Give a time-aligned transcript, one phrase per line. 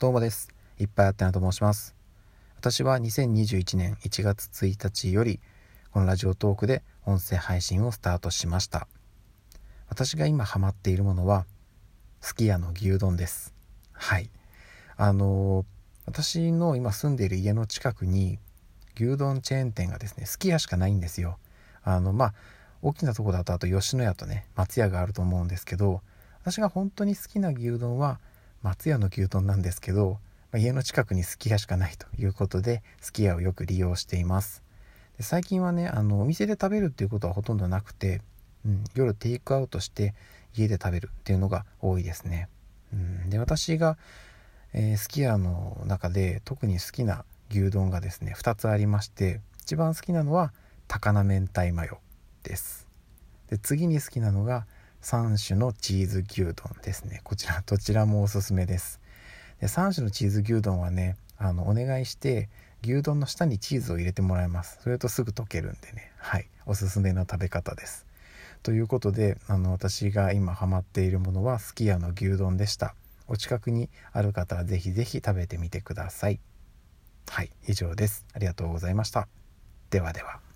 [0.00, 0.48] どうもです。
[0.78, 1.94] いっぱいあってなと申します。
[2.56, 5.40] 私は2021年1月1日より、
[5.90, 8.88] このラジオトークで音声配信をスタートしました。
[9.90, 11.44] 私が今ハマっているものは、
[12.22, 13.52] すき家の牛丼です。
[13.92, 14.30] はい。
[14.96, 15.66] あのー、
[16.06, 18.38] 私の今住んでいる家の近くに、
[18.96, 21.36] 牛丼チェーン店がですね、すき家しかないんですよ。
[21.82, 22.34] あの、まあ、
[22.80, 26.00] 大きなとこだとあと吉野家とね、松屋があると思うんですけど、
[26.40, 28.18] 私が本当に好きな牛丼は、
[28.62, 30.18] 松屋の牛丼なんですけど、
[30.52, 34.62] まあ、家の近くにすき家しかないということで、すき家をよく利用しています。
[35.16, 38.20] で最近はね、あの、お店で食べるっていうことはほとんどなくて、
[38.66, 40.14] うん、夜テイクアウトして
[40.54, 42.48] 家で食べるっていうのが多いですね。
[42.92, 43.96] うん、で、私が、
[44.72, 50.52] え、すき家の中で特に好きな牛丼がですね、2つありまして、一番好きなのは
[50.88, 51.98] 高菜明太マヨ
[52.42, 52.86] です。
[53.48, 54.66] で、次に好きなのが、
[55.02, 57.20] 3種のチーズ牛丼ですね。
[57.24, 59.00] こちらどちらもおすすめです。
[59.60, 62.48] で3種のチーズ牛丼はねあのお願いして
[62.82, 64.78] 牛丼の下にチーズを入れてもらいます。
[64.82, 66.12] それとすぐ溶けるんでね。
[66.18, 66.46] はい。
[66.66, 68.06] おすすめの食べ方です。
[68.62, 72.94] ということであの私が今ハマっているものはすき家の牛丼でした。
[73.26, 76.40] お近くにある方はぜひぜひ食べてみてください。
[77.28, 77.50] はい。
[77.68, 78.26] 以上です。
[78.34, 79.28] ありがとうございました。
[79.90, 80.49] ではでは。